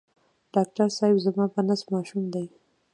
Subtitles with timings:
[0.53, 2.45] ډاکټر صېب زما په نس ماشوم دی